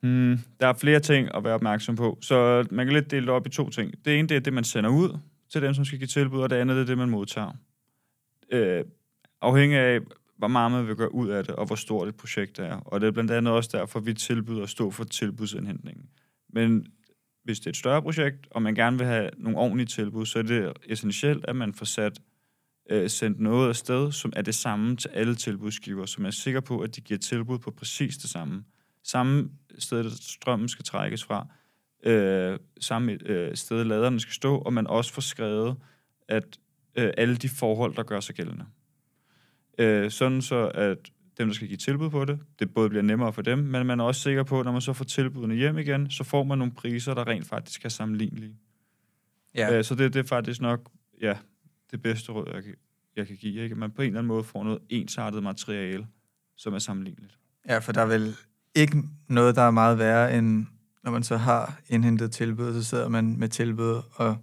hmm, 0.00 0.38
der 0.60 0.66
er 0.66 0.72
flere 0.72 1.00
ting 1.00 1.34
at 1.34 1.44
være 1.44 1.54
opmærksom 1.54 1.96
på, 1.96 2.18
så 2.20 2.66
man 2.70 2.86
kan 2.86 2.94
lidt 2.94 3.10
dele 3.10 3.26
det 3.26 3.34
op 3.34 3.46
i 3.46 3.50
to 3.50 3.70
ting. 3.70 4.04
Det 4.04 4.18
ene, 4.18 4.28
det 4.28 4.36
er 4.36 4.40
det, 4.40 4.52
man 4.52 4.64
sender 4.64 4.90
ud 4.90 5.18
til 5.52 5.62
dem, 5.62 5.74
som 5.74 5.84
skal 5.84 5.98
give 5.98 6.08
tilbud, 6.08 6.40
og 6.40 6.50
det 6.50 6.56
andet, 6.56 6.76
det 6.76 6.82
er 6.82 6.86
det, 6.86 6.98
man 6.98 7.10
modtager. 7.10 7.52
Øh, 8.52 8.84
afhængig 9.40 9.78
af, 9.78 10.00
hvor 10.38 10.48
meget 10.48 10.72
man 10.72 10.86
vil 10.86 10.96
gøre 10.96 11.14
ud 11.14 11.28
af 11.28 11.44
det, 11.44 11.54
og 11.54 11.66
hvor 11.66 11.76
stort 11.76 12.08
et 12.08 12.16
projekt 12.16 12.56
det 12.56 12.66
er. 12.66 12.76
Og 12.76 13.00
det 13.00 13.06
er 13.06 13.10
blandt 13.10 13.30
andet 13.30 13.52
også 13.54 13.70
derfor, 13.78 14.00
vi 14.00 14.14
tilbyder 14.14 14.62
at 14.62 14.68
stå 14.68 14.90
for 14.90 15.04
tilbudsindhentningen. 15.04 16.08
Men 16.48 16.86
hvis 17.44 17.58
det 17.58 17.66
er 17.66 17.70
et 17.70 17.76
større 17.76 18.02
projekt, 18.02 18.46
og 18.50 18.62
man 18.62 18.74
gerne 18.74 18.98
vil 18.98 19.06
have 19.06 19.30
nogle 19.38 19.58
ordentlige 19.58 19.86
tilbud, 19.86 20.26
så 20.26 20.38
er 20.38 20.42
det 20.42 20.72
essentielt, 20.88 21.44
at 21.44 21.56
man 21.56 21.74
får 21.74 21.84
sat 21.84 22.20
øh, 22.90 23.10
sendt 23.10 23.40
noget 23.40 23.68
afsted, 23.68 24.12
som 24.12 24.32
er 24.36 24.42
det 24.42 24.54
samme 24.54 24.96
til 24.96 25.08
alle 25.08 25.34
tilbudsgiver, 25.34 26.06
som 26.06 26.26
er 26.26 26.30
sikker 26.30 26.60
på, 26.60 26.80
at 26.80 26.96
de 26.96 27.00
giver 27.00 27.18
tilbud 27.18 27.58
på 27.58 27.70
præcis 27.70 28.16
det 28.16 28.30
samme. 28.30 28.64
Samme 29.04 29.50
sted, 29.78 30.10
strømmen 30.10 30.68
skal 30.68 30.84
trækkes 30.84 31.24
fra, 31.24 31.46
øh, 32.04 32.58
samme 32.80 33.18
øh, 33.26 33.56
sted, 33.56 33.84
laderne 33.84 34.20
skal 34.20 34.34
stå, 34.34 34.58
og 34.58 34.72
man 34.72 34.86
også 34.86 35.12
får 35.12 35.22
skrevet, 35.22 35.76
at 36.28 36.58
øh, 36.98 37.10
alle 37.16 37.36
de 37.36 37.48
forhold, 37.48 37.94
der 37.94 38.02
gør 38.02 38.20
sig 38.20 38.34
gældende. 38.34 38.64
Øh, 39.78 40.10
sådan 40.10 40.42
så, 40.42 40.70
at 40.74 40.98
dem, 41.38 41.48
der 41.48 41.54
skal 41.54 41.68
give 41.68 41.76
tilbud 41.76 42.10
på 42.10 42.24
det, 42.24 42.38
det 42.58 42.74
både 42.74 42.88
bliver 42.88 43.02
nemmere 43.02 43.32
for 43.32 43.42
dem, 43.42 43.58
men 43.58 43.86
man 43.86 44.00
er 44.00 44.04
også 44.04 44.20
sikker 44.20 44.42
på, 44.42 44.58
at 44.60 44.64
når 44.64 44.72
man 44.72 44.80
så 44.80 44.92
får 44.92 45.04
tilbudene 45.04 45.54
hjem 45.54 45.78
igen, 45.78 46.10
så 46.10 46.24
får 46.24 46.44
man 46.44 46.58
nogle 46.58 46.72
priser, 46.72 47.14
der 47.14 47.26
rent 47.26 47.46
faktisk 47.46 47.84
er 47.84 47.88
sammenlignelige. 47.88 48.56
ja. 49.54 49.78
Øh, 49.78 49.84
så 49.84 49.94
det, 49.94 50.14
det 50.14 50.20
er 50.20 50.28
faktisk 50.28 50.60
nok 50.60 50.90
ja, 51.20 51.36
det 51.90 52.02
bedste 52.02 52.32
råd, 52.32 52.50
jeg 52.54 52.62
jeg 53.16 53.26
kan 53.26 53.36
give. 53.36 53.62
Ikke? 53.62 53.74
Man 53.74 53.90
på 53.90 54.02
en 54.02 54.06
eller 54.06 54.18
anden 54.18 54.28
måde 54.28 54.44
får 54.44 54.64
noget 54.64 54.78
ensartet 54.88 55.42
materiale, 55.42 56.06
som 56.56 56.74
er 56.74 56.78
sammenligneligt. 56.78 57.38
ja, 57.68 57.78
for 57.78 57.92
der 57.92 58.00
er 58.00 58.06
vel 58.06 58.34
ikke 58.74 59.02
noget, 59.28 59.56
der 59.56 59.62
er 59.62 59.70
meget 59.70 59.98
værre, 59.98 60.38
end 60.38 60.66
når 61.04 61.10
man 61.10 61.22
så 61.22 61.36
har 61.36 61.80
indhentet 61.88 62.32
tilbud, 62.32 62.72
så 62.72 62.84
sidder 62.84 63.08
man 63.08 63.38
med 63.38 63.48
tilbud 63.48 64.02
og 64.14 64.36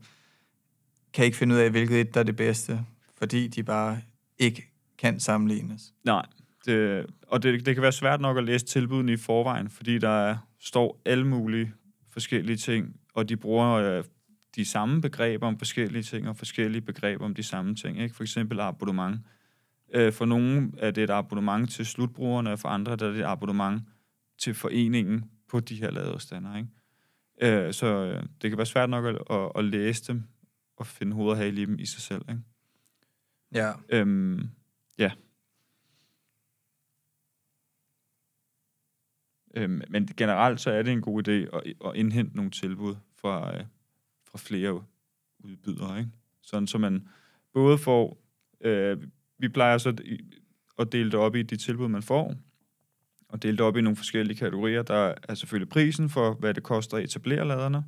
kan 1.14 1.26
ikke 1.26 1.38
finde 1.38 1.56
ud 1.56 1.60
af, 1.60 1.72
hvilket 1.72 2.02
et 2.02 2.14
der 2.14 2.20
er 2.20 2.24
det 2.24 2.36
bedste, 2.36 2.86
fordi 3.18 3.48
de 3.48 3.64
bare 3.64 4.02
ikke 4.38 4.72
kan 4.98 5.20
sammenlignes. 5.20 5.94
Nej, 6.04 6.26
det, 6.66 7.06
og 7.28 7.44
det, 7.44 7.66
det 7.66 7.76
kan 7.76 7.82
være 7.82 7.92
svært 7.92 8.22
nok 8.22 8.38
at 8.38 8.44
læse 8.44 8.66
tilbudene 8.66 9.14
i 9.14 9.18
forvejen, 9.18 9.70
fordi 9.70 9.98
der 9.98 10.10
er, 10.10 10.38
står 10.60 11.02
alle 11.06 11.28
mulige 11.28 11.74
forskellige 12.10 12.58
ting, 12.58 12.96
og 13.14 13.30
de 13.30 13.38
bruger 13.38 13.68
øh, 13.68 14.04
de 14.56 14.66
samme 14.66 15.02
begreber 15.02 15.48
om 15.48 15.58
forskellige 15.58 16.04
ting, 16.04 16.30
og 16.30 16.38
forskellige 16.38 16.82
begreber 16.82 17.26
om 17.26 17.36
de 17.36 17.44
samme 17.44 17.76
ting. 17.76 18.00
Ikke? 18.02 18.16
For 18.16 18.24
eksempel 18.24 18.60
abonnement. 18.60 19.20
Øh, 19.94 20.14
for 20.14 20.26
nogle 20.26 20.72
er 20.78 20.92
det 20.92 21.04
et 21.04 21.10
abonnement 21.10 21.72
til 21.72 21.86
slutbrugerne, 21.86 22.52
og 22.52 22.60
for 22.60 22.70
andre 22.70 22.92
er 22.92 22.96
det 22.96 23.20
et 23.20 23.24
abonnement 23.24 23.82
til 24.38 24.54
foreningen 24.54 25.24
på 25.50 25.60
de 25.60 25.76
her 25.76 25.92
ladestander. 25.92 26.58
Ikke? 26.58 26.70
Øh, 27.42 27.74
så 27.74 27.86
øh, 27.86 28.24
det 28.42 28.52
kan 28.52 28.58
være 28.58 28.66
svært 28.66 28.90
nok 28.90 29.06
at, 29.06 29.18
at, 29.30 29.52
at 29.56 29.66
læse 29.66 30.04
dem 30.08 30.24
og 30.78 30.88
finde 30.88 31.16
hoved 31.16 31.32
og 31.32 31.38
hale 31.38 31.62
i 31.62 31.66
dem 31.66 31.80
i 31.80 31.86
sig 31.86 32.02
selv. 32.02 32.22
Ikke? 32.30 32.42
Ja, 33.54 33.72
Øhm, 33.90 34.50
ja. 34.98 35.12
Øhm, 39.56 39.82
men 39.90 40.06
generelt 40.18 40.62
så 40.62 40.72
er 40.72 40.82
det 40.82 40.94
en 40.94 41.02
god 41.02 41.28
idé 41.28 41.32
at, 41.32 41.74
at 41.86 41.96
indhente 41.96 42.36
nogle 42.36 42.52
tilbud 42.52 42.96
fra, 43.22 43.58
øh, 43.58 43.64
fra 44.32 44.38
flere 44.38 44.84
udbydere, 45.40 46.00
ikke? 46.00 46.12
Sådan 46.42 46.68
så 46.68 46.78
man 46.78 47.08
både 47.54 47.78
får 47.78 48.18
Øh, 48.62 48.98
vi 49.38 49.50
plejer 49.50 49.78
så 49.78 49.96
at 50.80 50.92
dele 50.92 51.12
det 51.12 51.20
op 51.20 51.36
i 51.36 51.42
de 51.42 51.58
tilbud, 51.58 51.88
man 51.88 52.04
får, 52.04 52.36
og 53.30 53.44
dele 53.44 53.58
det 53.58 53.66
op 53.66 53.78
i 53.78 53.82
nogle 53.82 53.96
forskellige 53.96 54.38
kategorier. 54.38 54.82
Der 54.82 55.14
er 55.30 55.34
selvfølgelig 55.34 55.70
prisen 55.70 56.10
for, 56.10 56.34
hvad 56.34 56.54
det 56.54 56.64
koster 56.64 56.98
at 56.98 57.04
etablere 57.04 57.48
laderne. 57.48 57.84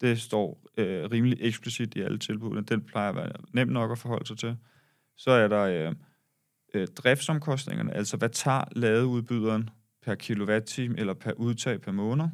Det 0.00 0.20
står 0.20 0.70
øh, 0.76 1.10
rimelig 1.10 1.38
eksplicit 1.40 1.94
i 1.94 2.00
alle 2.00 2.18
tilbudene. 2.18 2.62
Den 2.62 2.82
plejer 2.82 3.08
at 3.08 3.16
være 3.16 3.32
nem 3.52 3.68
nok 3.68 3.90
at 3.90 3.98
forholde 3.98 4.26
sig 4.26 4.38
til. 4.38 4.56
Så 5.16 5.30
er 5.30 5.48
der 5.48 5.62
øh, 5.62 5.94
øh, 6.74 6.88
driftsomkostningerne, 6.88 7.94
altså 7.94 8.16
hvad 8.16 8.28
tager 8.28 8.64
ladeudbyderen 8.72 9.70
per 10.02 10.14
kilowatt-time 10.14 10.98
eller 10.98 11.14
per 11.14 11.32
udtag 11.32 11.80
per 11.80 11.92
måned. 11.92 12.26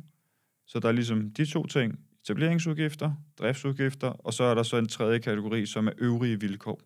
Så 0.66 0.80
der 0.80 0.88
er 0.88 0.92
ligesom 0.92 1.30
de 1.30 1.44
to 1.44 1.66
ting, 1.66 1.98
etableringsudgifter, 2.24 3.12
driftsudgifter, 3.38 4.08
og 4.08 4.32
så 4.32 4.44
er 4.44 4.54
der 4.54 4.62
så 4.62 4.76
en 4.76 4.88
tredje 4.88 5.18
kategori, 5.18 5.66
som 5.66 5.86
er 5.86 5.92
øvrige 5.98 6.40
vilkår. 6.40 6.80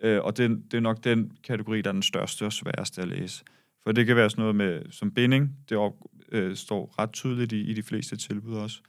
Øh, 0.00 0.20
og 0.24 0.36
det, 0.36 0.62
det 0.70 0.76
er 0.76 0.80
nok 0.80 1.04
den 1.04 1.32
kategori, 1.44 1.82
der 1.82 1.88
er 1.88 1.92
den 1.92 2.02
største 2.02 2.44
og 2.44 2.52
sværeste 2.52 3.02
at 3.02 3.08
læse. 3.08 3.44
For 3.82 3.92
det 3.92 4.06
kan 4.06 4.16
være 4.16 4.30
sådan 4.30 4.42
noget 4.42 4.56
med, 4.56 4.82
som 4.90 5.10
binding, 5.10 5.56
det 5.68 5.76
op, 5.76 5.94
øh, 6.32 6.56
står 6.56 6.94
ret 6.98 7.12
tydeligt 7.12 7.52
i, 7.52 7.60
i 7.60 7.74
de 7.74 7.82
fleste 7.82 8.16
tilbud 8.16 8.54
også. 8.54 8.80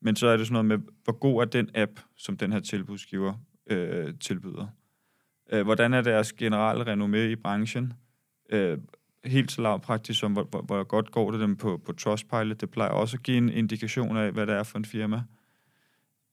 Men 0.00 0.16
så 0.16 0.26
er 0.26 0.36
det 0.36 0.46
sådan 0.46 0.52
noget 0.52 0.80
med, 0.80 0.92
hvor 1.04 1.12
god 1.12 1.40
er 1.40 1.44
den 1.44 1.70
app, 1.74 2.00
som 2.16 2.36
den 2.36 2.52
her 2.52 2.60
tilbudsgiver 2.60 3.34
øh, 3.70 4.14
tilbyder. 4.20 4.66
Øh, 5.52 5.62
hvordan 5.62 5.94
er 5.94 6.00
deres 6.00 6.32
generelle 6.32 6.92
renommé 6.92 7.16
i 7.16 7.36
branchen? 7.36 7.92
Øh, 8.50 8.78
helt 9.28 9.52
så 9.52 9.62
lavpraktisk 9.62 10.20
som, 10.20 10.32
hvor, 10.32 10.44
hvor, 10.44 10.62
hvor 10.62 10.84
godt 10.84 11.10
går 11.10 11.30
det 11.30 11.40
dem 11.40 11.56
på, 11.56 11.80
på 11.84 11.92
Trustpilot. 11.92 12.60
Det 12.60 12.70
plejer 12.70 12.90
også 12.90 13.16
at 13.16 13.22
give 13.22 13.36
en 13.36 13.48
indikation 13.48 14.16
af, 14.16 14.32
hvad 14.32 14.46
det 14.46 14.54
er 14.54 14.62
for 14.62 14.78
en 14.78 14.84
firma. 14.84 15.22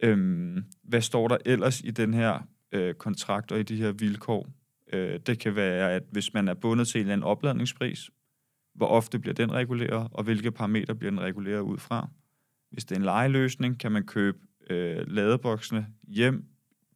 Øhm, 0.03 0.65
hvad 0.83 1.01
står 1.01 1.27
der 1.27 1.37
ellers 1.45 1.81
i 1.81 1.91
den 1.91 2.13
her 2.13 2.47
øh, 2.71 2.93
kontrakt 2.93 3.51
og 3.51 3.59
i 3.59 3.63
de 3.63 3.75
her 3.75 3.91
vilkår? 3.91 4.47
Øh, 4.93 5.19
det 5.19 5.39
kan 5.39 5.55
være, 5.55 5.91
at 5.91 6.03
hvis 6.11 6.33
man 6.33 6.47
er 6.47 6.53
bundet 6.53 6.87
til 6.87 6.99
en 6.99 7.01
eller 7.01 7.13
anden 7.13 7.23
opladningspris, 7.23 8.09
hvor 8.75 8.87
ofte 8.87 9.19
bliver 9.19 9.33
den 9.33 9.51
reguleret, 9.51 10.07
og 10.11 10.23
hvilke 10.23 10.51
parametre 10.51 10.95
bliver 10.95 11.11
den 11.11 11.21
reguleret 11.21 11.61
ud 11.61 11.77
fra. 11.77 12.09
Hvis 12.71 12.85
det 12.85 12.95
er 12.95 12.99
en 12.99 13.05
lejeløsning, 13.05 13.79
kan 13.79 13.91
man 13.91 14.05
købe 14.05 14.37
øh, 14.69 15.07
ladeboksene 15.07 15.87
hjem 16.07 16.45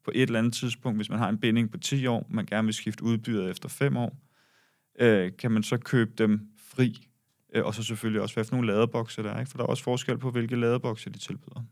på 0.06 0.12
et 0.16 0.22
eller 0.22 0.40
andet 0.40 0.54
tidspunkt, 0.54 0.98
hvis 0.98 1.10
man 1.10 1.20
har 1.20 1.30
en 1.30 1.38
binding 1.38 1.72
på 1.72 1.78
10 1.78 2.08
år, 2.08 2.28
man 2.30 2.46
gerne 2.46 2.66
vil 2.66 2.74
skifte 2.74 3.04
udbyder 3.04 3.50
efter 3.50 3.70
5 3.70 3.98
år, 3.98 4.18
øh, 4.98 5.32
kan 5.38 5.52
man 5.52 5.64
så 5.64 5.78
købe 5.78 6.12
dem 6.18 6.50
fri, 6.58 7.08
øh, 7.54 7.66
og 7.66 7.76
så 7.76 7.84
selvfølgelig 7.84 8.22
også, 8.22 8.36
hvad 8.36 8.46
for 8.46 8.56
nogle 8.56 8.68
ladebokse 8.68 9.24
der 9.24 9.32
er, 9.32 9.40
ikke? 9.40 9.52
for 9.52 9.58
der 9.58 9.64
er 9.64 9.68
også 9.68 9.84
forskel 9.84 10.18
på, 10.18 10.32
hvilke 10.32 10.56
ladebokse 10.56 11.10
de 11.10 11.18
tilbyder. 11.18 11.64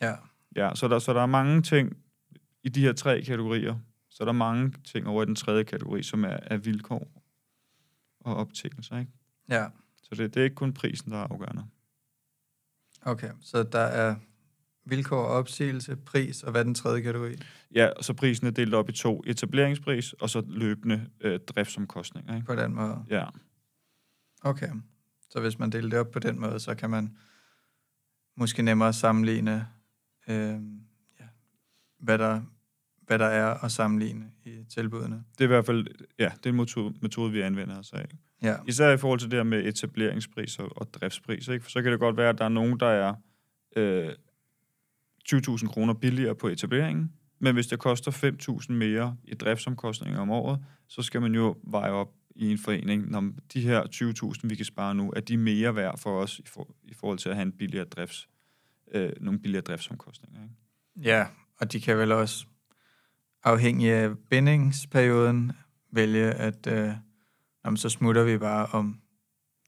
Ja. 0.00 0.14
Ja, 0.56 0.74
så 0.74 0.88
der, 0.88 0.98
så 0.98 1.14
der 1.14 1.22
er 1.22 1.26
mange 1.26 1.62
ting 1.62 1.96
i 2.62 2.68
de 2.68 2.80
her 2.80 2.92
tre 2.92 3.22
kategorier, 3.22 3.78
så 4.10 4.24
der 4.24 4.28
er 4.28 4.32
mange 4.32 4.72
ting 4.84 5.06
over 5.06 5.22
i 5.22 5.26
den 5.26 5.34
tredje 5.34 5.64
kategori, 5.64 6.02
som 6.02 6.24
er, 6.24 6.38
er 6.42 6.56
vilkår 6.56 7.22
og 8.20 8.36
optægelser, 8.36 8.98
ikke? 8.98 9.12
Ja. 9.48 9.66
Så 10.02 10.14
det, 10.14 10.34
det 10.34 10.40
er 10.40 10.44
ikke 10.44 10.54
kun 10.54 10.72
prisen, 10.72 11.12
der 11.12 11.18
er 11.18 11.26
afgørende. 11.30 11.64
Okay, 13.02 13.30
så 13.40 13.62
der 13.62 13.78
er 13.78 14.16
vilkår, 14.84 15.24
opsigelse, 15.24 15.96
pris, 15.96 16.42
og 16.42 16.50
hvad 16.50 16.64
den 16.64 16.74
tredje 16.74 17.00
kategori? 17.00 17.34
Ja, 17.74 17.88
så 18.00 18.14
prisen 18.14 18.46
er 18.46 18.50
delt 18.50 18.74
op 18.74 18.88
i 18.88 18.92
to. 18.92 19.22
Etableringspris, 19.26 20.12
og 20.12 20.30
så 20.30 20.42
løbende 20.46 21.06
øh, 21.20 21.40
driftsomkostninger. 21.40 22.34
Ikke? 22.34 22.46
På 22.46 22.54
den 22.54 22.74
måde? 22.74 23.04
Ja. 23.10 23.24
Okay, 24.42 24.70
så 25.30 25.40
hvis 25.40 25.58
man 25.58 25.70
deler 25.70 25.88
det 25.88 25.98
op 25.98 26.10
på 26.10 26.18
den 26.18 26.40
måde, 26.40 26.60
så 26.60 26.74
kan 26.74 26.90
man 26.90 27.16
måske 28.36 28.62
nemmere 28.62 28.92
sammenligne, 28.92 29.66
øh, 30.28 30.36
ja, 31.20 31.24
hvad, 31.98 32.18
der, 32.18 32.40
hvad 33.06 33.18
der 33.18 33.26
er 33.26 33.64
at 33.64 33.72
sammenligne 33.72 34.30
i 34.44 34.64
tilbudene. 34.74 35.24
Det 35.32 35.40
er 35.40 35.44
i 35.44 35.46
hvert 35.46 35.66
fald 35.66 35.86
ja, 36.18 36.30
det 36.36 36.46
er 36.46 36.50
en 36.50 36.56
metode, 36.56 36.94
metode 37.02 37.32
vi 37.32 37.40
anvender 37.40 37.78
os 37.78 37.92
af. 37.92 38.06
Ja. 38.42 38.56
Især 38.66 38.92
i 38.92 38.96
forhold 38.96 39.18
til 39.18 39.30
det 39.30 39.38
her 39.38 39.44
med 39.44 39.64
etableringspris 39.64 40.58
og, 40.58 40.68
og 40.76 40.94
driftspris. 40.94 41.48
Ikke? 41.48 41.62
For 41.62 41.70
så 41.70 41.82
kan 41.82 41.92
det 41.92 42.00
godt 42.00 42.16
være, 42.16 42.28
at 42.28 42.38
der 42.38 42.44
er 42.44 42.48
nogen, 42.48 42.80
der 42.80 42.86
er 42.86 43.14
øh, 43.76 44.14
20.000 45.28 45.66
kroner 45.66 45.94
billigere 45.94 46.34
på 46.34 46.48
etableringen, 46.48 47.12
men 47.38 47.54
hvis 47.54 47.66
det 47.66 47.78
koster 47.78 48.10
5.000 48.68 48.72
mere 48.72 49.16
i 49.24 49.34
driftsomkostninger 49.34 50.20
om 50.20 50.30
året, 50.30 50.64
så 50.88 51.02
skal 51.02 51.20
man 51.20 51.34
jo 51.34 51.56
veje 51.62 51.90
op 51.90 52.08
i 52.36 52.50
en 52.50 52.58
forening, 52.58 53.10
når 53.10 53.32
de 53.54 53.60
her 53.60 53.82
20.000, 54.42 54.48
vi 54.48 54.54
kan 54.54 54.64
spare 54.64 54.94
nu, 54.94 55.12
er 55.16 55.20
de 55.20 55.36
mere 55.36 55.76
værd 55.76 55.98
for 55.98 56.20
os 56.20 56.38
i, 56.38 56.42
for, 56.46 56.68
i 56.84 56.94
forhold 56.94 57.18
til 57.18 57.28
at 57.28 57.34
have 57.34 57.42
en 57.42 57.52
billigere 57.52 57.84
drifts, 57.84 58.28
øh, 58.92 59.12
nogle 59.20 59.38
billigere 59.38 59.62
driftsomkostninger. 59.62 60.42
Ikke? 60.42 60.54
Ja, 61.10 61.26
og 61.60 61.72
de 61.72 61.80
kan 61.80 61.98
vel 61.98 62.12
også, 62.12 62.46
afhængig 63.44 63.90
af 63.92 64.18
bindingsperioden, 64.18 65.52
vælge, 65.92 66.24
at 66.24 66.66
øh, 66.66 66.90
jamen, 67.64 67.76
så 67.76 67.88
smutter 67.88 68.24
vi 68.24 68.38
bare 68.38 68.66
om 68.66 69.00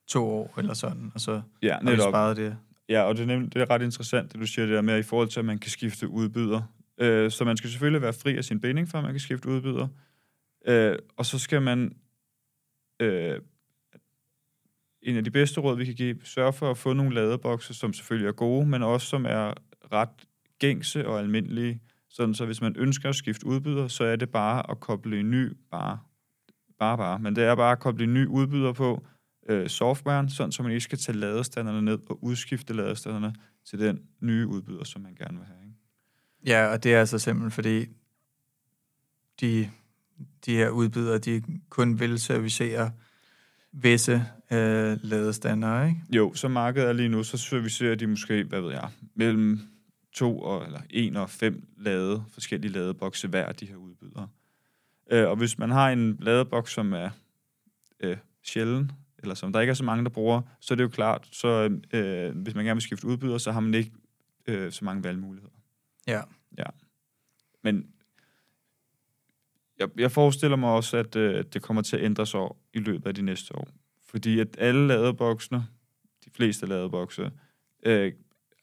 to 0.06 0.25
år 0.25 0.54
eller 0.59 0.75
sådan, 0.75 1.12
og 1.14 1.21
så 1.21 1.42
ja, 1.62 1.78
har 1.82 1.90
vi 1.90 1.97
sparet 1.97 2.37
det. 2.37 2.56
Ja, 2.88 3.02
og 3.02 3.14
det 3.14 3.22
er, 3.22 3.26
nemlig, 3.26 3.54
det 3.54 3.62
er 3.62 3.70
ret 3.70 3.82
interessant, 3.82 4.32
det 4.32 4.40
du 4.40 4.46
siger 4.46 4.66
det 4.66 4.74
der 4.74 4.82
med, 4.82 4.98
i 4.98 5.02
forhold 5.02 5.28
til, 5.28 5.38
at 5.38 5.46
man 5.46 5.58
kan 5.58 5.70
skifte 5.70 6.08
udbyder. 6.08 6.62
Øh, 6.98 7.30
så 7.30 7.44
man 7.44 7.56
skal 7.56 7.70
selvfølgelig 7.70 8.02
være 8.02 8.12
fri 8.12 8.36
af 8.36 8.44
sin 8.44 8.60
binding, 8.60 8.88
før 8.88 9.00
man 9.00 9.10
kan 9.10 9.20
skifte 9.20 9.48
udbyder. 9.48 9.88
Øh, 10.66 10.98
og 11.16 11.26
så 11.26 11.38
skal 11.38 11.62
man... 11.62 11.96
Øh, 13.00 13.40
en 15.02 15.16
af 15.16 15.24
de 15.24 15.30
bedste 15.30 15.60
råd, 15.60 15.76
vi 15.76 15.84
kan 15.84 15.94
give, 15.94 16.16
sørge 16.24 16.52
for 16.52 16.70
at 16.70 16.78
få 16.78 16.92
nogle 16.92 17.14
ladebokse, 17.14 17.74
som 17.74 17.92
selvfølgelig 17.92 18.28
er 18.28 18.32
gode, 18.32 18.66
men 18.66 18.82
også 18.82 19.06
som 19.06 19.24
er 19.24 19.54
ret 19.92 20.26
gængse 20.58 21.06
og 21.06 21.18
almindelige. 21.18 21.80
Sådan 22.08 22.34
så 22.34 22.46
hvis 22.46 22.60
man 22.60 22.76
ønsker 22.78 23.08
at 23.08 23.14
skifte 23.14 23.46
udbyder, 23.46 23.88
så 23.88 24.04
er 24.04 24.16
det 24.16 24.30
bare 24.30 24.70
at 24.70 24.80
koble 24.80 25.20
en 25.20 25.30
ny, 25.30 25.52
bare, 25.70 25.98
bare, 26.78 26.96
bare. 26.96 27.18
Men 27.18 27.36
det 27.36 27.44
er 27.44 27.54
bare 27.54 27.72
at 27.72 27.80
koble 27.80 28.04
en 28.04 28.14
ny 28.14 28.26
udbyder 28.26 28.72
på, 28.72 29.06
øh, 29.49 29.68
softwaren, 29.68 30.30
sådan 30.30 30.52
så 30.52 30.62
man 30.62 30.72
ikke 30.72 30.84
skal 30.84 30.99
tage 30.99 31.18
ladestanderne 31.18 31.82
ned 31.82 31.99
og 32.11 32.25
udskifte 32.25 32.75
ladestanderne 32.75 33.34
til 33.64 33.78
den 33.78 34.00
nye 34.20 34.46
udbyder, 34.46 34.84
som 34.84 35.02
man 35.02 35.14
gerne 35.14 35.38
vil 35.38 35.46
have. 35.46 35.58
Ikke? 35.64 35.76
Ja, 36.46 36.66
og 36.66 36.84
det 36.84 36.94
er 36.94 37.00
altså 37.00 37.18
simpelthen 37.18 37.50
fordi, 37.50 37.87
de, 39.40 39.70
de 40.46 40.56
her 40.56 40.68
udbydere, 40.68 41.18
de 41.18 41.42
kun 41.68 42.00
vil 42.00 42.18
servicere 42.18 42.92
visse 43.72 44.25
øh, 44.50 44.99
ladestandere, 45.02 45.88
ikke? 45.88 46.00
Jo, 46.11 46.34
så 46.34 46.49
markedet 46.49 46.88
er 46.88 46.92
lige 46.92 47.08
nu, 47.08 47.22
så 47.22 47.38
servicerer 47.38 47.94
de 47.94 48.06
måske, 48.06 48.44
hvad 48.44 48.61
ved 48.61 48.70
jeg, 48.70 48.90
mellem 49.14 49.61
to 50.12 50.40
og, 50.40 50.66
eller 50.66 50.80
en 50.90 51.16
og 51.16 51.30
fem 51.30 51.68
lade, 51.76 52.25
forskellige 52.30 52.72
ladebokse 52.72 53.28
hver 53.28 53.46
af 53.46 53.54
de 53.54 53.66
her 53.66 53.76
udbydere. 53.76 54.28
Øh, 55.11 55.28
og 55.28 55.37
hvis 55.37 55.58
man 55.58 55.70
har 55.70 55.90
en 55.90 56.16
ladeboks, 56.20 56.72
som 56.72 56.92
er 56.92 57.11
øh, 58.00 58.16
sjælden, 58.42 58.92
eller 59.23 59.35
som 59.35 59.52
der 59.52 59.61
ikke 59.61 59.71
er 59.71 59.75
så 59.75 59.85
mange, 59.85 60.05
der 60.05 60.11
bruger, 60.11 60.43
så 60.61 60.75
er 60.75 60.76
det 60.76 60.83
jo 60.83 60.88
klart, 60.88 61.29
så 61.33 61.79
øh, 61.93 62.37
hvis 62.37 62.55
man 62.55 62.64
gerne 62.64 62.76
vil 62.76 62.83
skifte 62.83 63.07
udbyder, 63.07 63.38
så 63.38 63.52
har 63.52 63.61
man 63.61 63.75
ikke 63.75 63.93
øh, 64.47 64.73
så 64.73 64.85
mange 64.85 65.05
valgmuligheder. 65.05 65.55
Ja. 66.07 66.21
Ja. 66.59 66.64
Men 67.62 67.87
jeg, 69.79 69.88
jeg 69.99 70.12
forestiller 70.12 70.57
mig 70.57 70.71
også, 70.71 70.97
at 70.97 71.17
øh, 71.17 71.45
det 71.52 71.62
kommer 71.62 71.83
til 71.83 71.97
at 71.97 72.05
ændre 72.05 72.26
sig 72.26 72.41
i 72.75 72.79
løbet 72.79 73.07
af 73.07 73.14
de 73.14 73.23
næste 73.23 73.57
år. 73.57 73.69
Fordi 74.05 74.41
at 74.41 74.57
alle 74.59 74.87
ladeboksene, 74.87 75.67
de 76.25 76.31
fleste 76.31 76.67
ladebokse, 76.67 77.31
øh, 77.87 78.12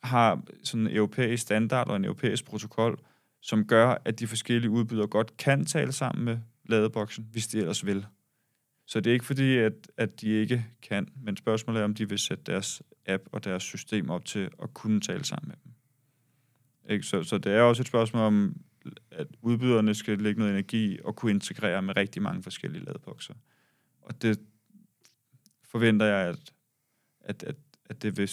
har 0.03 0.41
sådan 0.63 0.87
en 0.87 0.95
europæisk 0.95 1.43
standard 1.43 1.89
og 1.89 1.95
en 1.95 2.05
europæisk 2.05 2.45
protokol, 2.45 2.99
som 3.41 3.65
gør, 3.65 3.97
at 4.05 4.19
de 4.19 4.27
forskellige 4.27 4.71
udbydere 4.71 5.07
godt 5.07 5.37
kan 5.37 5.65
tale 5.65 5.91
sammen 5.91 6.25
med 6.25 6.37
ladeboksen, 6.65 7.27
hvis 7.31 7.47
de 7.47 7.57
ellers 7.57 7.85
vil. 7.85 8.05
Så 8.89 8.99
det 8.99 9.09
er 9.09 9.13
ikke 9.13 9.25
fordi, 9.25 9.57
at, 9.57 9.73
at 9.97 10.21
de 10.21 10.27
ikke 10.29 10.65
kan, 10.81 11.07
men 11.15 11.37
spørgsmålet 11.37 11.79
er, 11.79 11.83
om 11.83 11.93
de 11.93 12.09
vil 12.09 12.19
sætte 12.19 12.43
deres 12.43 12.81
app 13.05 13.23
og 13.31 13.43
deres 13.43 13.63
system 13.63 14.09
op 14.09 14.25
til 14.25 14.49
at 14.63 14.73
kunne 14.73 15.01
tale 15.01 15.25
sammen 15.25 15.47
med 15.47 15.55
dem. 15.63 15.73
Ikke? 16.93 17.05
Så, 17.05 17.23
så 17.23 17.37
det 17.37 17.51
er 17.51 17.61
også 17.61 17.81
et 17.83 17.87
spørgsmål 17.87 18.23
om, 18.23 18.55
at 19.11 19.27
udbyderne 19.41 19.95
skal 19.95 20.17
lægge 20.17 20.39
noget 20.39 20.53
energi 20.53 20.99
og 21.03 21.15
kunne 21.15 21.31
integrere 21.31 21.81
med 21.81 21.97
rigtig 21.97 22.21
mange 22.21 22.43
forskellige 22.43 22.85
ladebokser. 22.85 23.33
Og 24.01 24.21
det 24.21 24.39
forventer 25.63 26.05
jeg, 26.05 26.27
at, 26.27 26.53
at, 27.21 27.43
at, 27.43 27.55
at 27.85 28.01
det 28.01 28.17
vil 28.17 28.31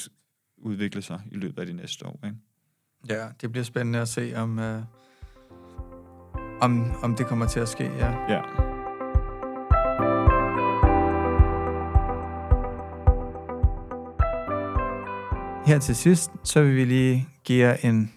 udvikle 0.56 1.02
sig 1.02 1.22
i 1.30 1.34
løbet 1.34 1.58
af 1.58 1.66
de 1.66 1.72
næste 1.72 2.06
år. 2.06 2.20
Ikke? 2.24 2.36
Ja, 3.08 3.28
det 3.40 3.52
bliver 3.52 3.64
spændende 3.64 4.00
at 4.00 4.08
se, 4.08 4.32
om, 4.36 4.58
øh, 4.58 4.82
om, 6.60 6.90
om 7.02 7.16
det 7.16 7.26
kommer 7.26 7.46
til 7.46 7.60
at 7.60 7.68
ske. 7.68 7.84
Ja. 7.84 8.32
ja. 8.32 8.75
Her 15.66 15.78
til 15.78 15.96
sidst, 15.96 16.30
så 16.44 16.62
vil 16.62 16.76
vi 16.76 16.84
lige 16.84 17.28
give 17.44 17.66
jer 17.66 17.74
en 17.74 18.12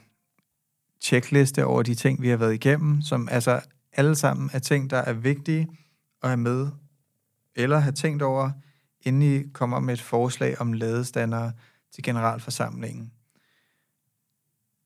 checkliste 1.01 1.65
over 1.65 1.83
de 1.83 1.95
ting, 1.95 2.21
vi 2.21 2.29
har 2.29 2.37
været 2.37 2.53
igennem, 2.53 3.01
som 3.01 3.27
altså 3.31 3.61
alle 3.93 4.15
sammen 4.15 4.49
er 4.53 4.59
ting, 4.59 4.89
der 4.89 4.97
er 4.97 5.13
vigtige 5.13 5.67
at 6.23 6.29
have 6.29 6.37
med, 6.37 6.67
eller 7.55 7.79
have 7.79 7.91
tænkt 7.91 8.21
over, 8.21 8.51
inden 9.01 9.21
I 9.21 9.43
kommer 9.53 9.79
med 9.79 9.93
et 9.93 10.01
forslag 10.01 10.61
om 10.61 10.73
ladestandere 10.73 11.51
til 11.91 12.03
generalforsamlingen. 12.03 13.11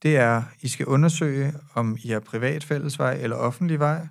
Det 0.04 0.18
er, 0.18 0.44
I 0.62 0.68
skal 0.68 0.86
undersøge, 0.86 1.54
om 1.74 1.98
I 2.04 2.08
har 2.08 2.20
privat 2.20 2.64
fællesvej 2.64 3.14
eller 3.14 3.36
offentlig 3.36 3.80
vej. 3.80 4.08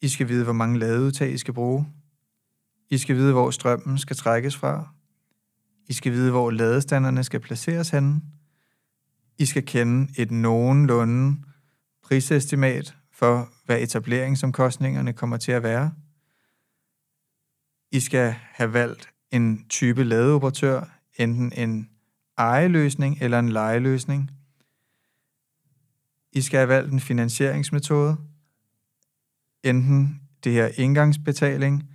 I 0.00 0.08
skal 0.08 0.28
vide, 0.28 0.44
hvor 0.44 0.52
mange 0.52 0.78
ladeudtag 0.78 1.32
I 1.32 1.38
skal 1.38 1.54
bruge. 1.54 1.86
I 2.90 2.98
skal 2.98 3.16
vide, 3.16 3.32
hvor 3.32 3.50
strømmen 3.50 3.98
skal 3.98 4.16
trækkes 4.16 4.56
fra. 4.56 4.88
I 5.92 5.94
skal 5.94 6.12
vide, 6.12 6.30
hvor 6.30 6.50
ladestanderne 6.50 7.24
skal 7.24 7.40
placeres 7.40 7.90
henne. 7.90 8.22
I 9.38 9.46
skal 9.46 9.66
kende 9.66 10.12
et 10.18 10.30
nogenlunde 10.30 11.36
prisestimat 12.02 12.96
for, 13.10 13.48
hvad 13.64 13.82
etableringsomkostningerne 13.82 15.12
kommer 15.12 15.36
til 15.36 15.52
at 15.52 15.62
være. 15.62 15.92
I 17.90 18.00
skal 18.00 18.34
have 18.38 18.72
valgt 18.72 19.08
en 19.30 19.68
type 19.68 20.04
ladeoperatør, 20.04 20.84
enten 21.18 21.52
en 21.52 21.90
ejeløsning 22.38 23.18
eller 23.20 23.38
en 23.38 23.48
lejeløsning. 23.48 24.30
I 26.32 26.40
skal 26.40 26.58
have 26.58 26.68
valgt 26.68 26.92
en 26.92 27.00
finansieringsmetode, 27.00 28.16
enten 29.62 30.20
det 30.44 30.52
her 30.52 30.70
indgangsbetaling, 30.76 31.88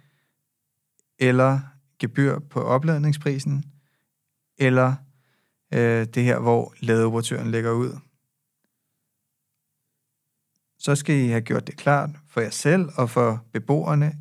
eller 1.19 1.59
gebyr 1.99 2.39
på 2.39 2.61
opladningsprisen, 2.61 3.63
eller 4.57 4.95
øh, 5.73 6.05
det 6.05 6.23
her, 6.23 6.39
hvor 6.39 6.73
ladeoperatøren 6.79 7.51
lægger 7.51 7.71
ud. 7.71 7.99
Så 10.79 10.95
skal 10.95 11.15
I 11.15 11.27
have 11.27 11.41
gjort 11.41 11.67
det 11.67 11.77
klart 11.77 12.09
for 12.29 12.41
jer 12.41 12.49
selv 12.49 12.89
og 12.95 13.09
for 13.09 13.43
beboerne, 13.53 14.17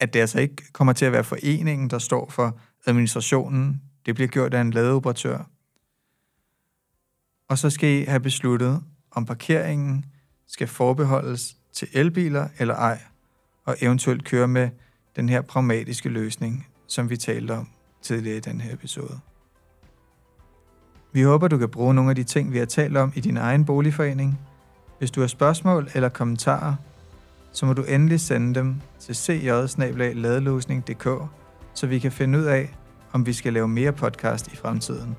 at 0.00 0.14
det 0.14 0.20
altså 0.20 0.40
ikke 0.40 0.72
kommer 0.72 0.92
til 0.92 1.04
at 1.04 1.12
være 1.12 1.24
foreningen, 1.24 1.90
der 1.90 1.98
står 1.98 2.30
for 2.30 2.60
administrationen. 2.86 3.82
Det 4.06 4.14
bliver 4.14 4.28
gjort 4.28 4.54
af 4.54 4.60
en 4.60 4.70
ladeoperatør. 4.70 5.44
Og 7.48 7.58
så 7.58 7.70
skal 7.70 7.88
I 7.88 8.04
have 8.04 8.20
besluttet, 8.20 8.82
om 9.10 9.26
parkeringen 9.26 10.04
skal 10.46 10.66
forbeholdes 10.66 11.56
til 11.72 11.88
elbiler 11.92 12.48
eller 12.58 12.74
ej, 12.74 13.02
og 13.64 13.76
eventuelt 13.80 14.24
køre 14.24 14.48
med 14.48 14.70
den 15.16 15.28
her 15.28 15.40
pragmatiske 15.40 16.08
løsning, 16.08 16.66
som 16.86 17.10
vi 17.10 17.16
talte 17.16 17.52
om 17.52 17.68
tidligere 18.02 18.36
i 18.36 18.40
den 18.40 18.60
her 18.60 18.72
episode. 18.72 19.20
Vi 21.12 21.22
håber, 21.22 21.48
du 21.48 21.58
kan 21.58 21.68
bruge 21.68 21.94
nogle 21.94 22.10
af 22.10 22.16
de 22.16 22.24
ting, 22.24 22.52
vi 22.52 22.58
har 22.58 22.66
talt 22.66 22.96
om 22.96 23.12
i 23.14 23.20
din 23.20 23.36
egen 23.36 23.64
boligforening. 23.64 24.40
Hvis 24.98 25.10
du 25.10 25.20
har 25.20 25.28
spørgsmål 25.28 25.88
eller 25.94 26.08
kommentarer, 26.08 26.74
så 27.52 27.66
må 27.66 27.72
du 27.72 27.82
endelig 27.82 28.20
sende 28.20 28.54
dem 28.54 28.74
til 28.98 29.16
cj 29.16 29.50
så 31.74 31.86
vi 31.86 31.98
kan 31.98 32.12
finde 32.12 32.38
ud 32.38 32.44
af, 32.44 32.76
om 33.12 33.26
vi 33.26 33.32
skal 33.32 33.52
lave 33.52 33.68
mere 33.68 33.92
podcast 33.92 34.52
i 34.52 34.56
fremtiden. 34.56 35.16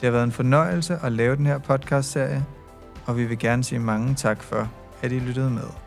Det 0.00 0.02
har 0.02 0.10
været 0.10 0.24
en 0.24 0.32
fornøjelse 0.32 0.98
at 1.02 1.12
lave 1.12 1.36
den 1.36 1.46
her 1.46 1.58
podcast-serie, 1.58 2.44
og 3.06 3.16
vi 3.16 3.24
vil 3.24 3.38
gerne 3.38 3.64
sige 3.64 3.78
mange 3.78 4.14
tak 4.14 4.42
for, 4.42 4.72
at 5.02 5.12
I 5.12 5.18
lyttede 5.18 5.50
med. 5.50 5.85